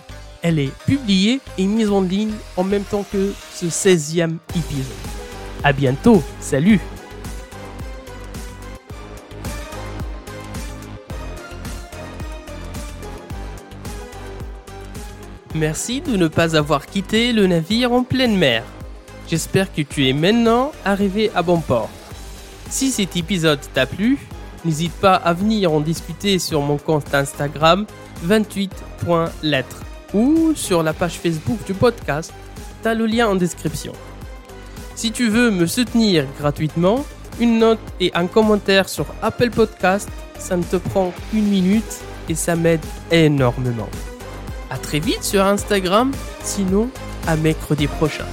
Elle 0.48 0.60
est 0.60 0.78
publiée 0.86 1.42
et 1.58 1.66
mise 1.66 1.90
en 1.90 2.02
ligne 2.02 2.36
en 2.56 2.64
même 2.64 2.84
temps 2.84 3.04
que 3.12 3.34
ce 3.56 3.66
16e 3.66 4.38
épisode. 4.56 4.86
À 5.64 5.74
bientôt, 5.74 6.22
salut 6.40 6.80
Merci 15.56 16.02
de 16.02 16.16
ne 16.16 16.28
pas 16.28 16.56
avoir 16.56 16.86
quitté 16.86 17.34
le 17.34 17.48
navire 17.48 17.92
en 17.92 18.04
pleine 18.04 18.38
mer. 18.38 18.64
J'espère 19.28 19.74
que 19.74 19.82
tu 19.82 20.08
es 20.08 20.14
maintenant 20.14 20.74
arrivé 20.86 21.32
à 21.34 21.42
bon 21.42 21.60
port. 21.60 21.90
Si 22.70 22.92
cet 22.92 23.18
épisode 23.18 23.62
t'a 23.74 23.88
plu, 23.88 24.20
n'hésite 24.64 24.94
pas 24.94 25.16
à 25.16 25.34
venir 25.34 25.72
en 25.72 25.80
discuter 25.80 26.38
sur 26.38 26.62
mon 26.62 26.78
compte 26.78 27.16
Instagram 27.16 27.88
28.lettres 28.24 29.82
ou 30.14 30.54
sur 30.56 30.84
la 30.84 30.94
page 30.94 31.20
Facebook 31.20 31.60
du 31.66 31.74
podcast. 31.74 32.34
Tu 32.82 32.88
as 32.88 32.94
le 32.94 33.06
lien 33.06 33.28
en 33.28 33.36
description. 33.36 33.94
Si 34.96 35.12
tu 35.12 35.30
veux 35.30 35.52
me 35.52 35.66
soutenir 35.66 36.26
gratuitement, 36.40 37.06
une 37.40 37.60
note 37.60 37.80
et 38.00 38.12
un 38.14 38.28
commentaire 38.28 38.88
sur 38.88 39.06
Apple 39.22 39.50
Podcast, 39.50 40.10
ça 40.38 40.56
ne 40.56 40.64
te 40.64 40.78
prend 40.78 41.14
qu'une 41.32 41.48
minute 41.48 42.02
et 42.30 42.36
ça 42.36 42.56
m'aide 42.56 42.86
énormément. 43.12 43.90
À 44.70 44.78
très 44.78 45.00
vite 45.00 45.24
sur 45.24 45.44
Instagram, 45.44 46.12
sinon 46.44 46.90
à 47.28 47.36
mercredi 47.36 47.88
prochain. 47.88 48.26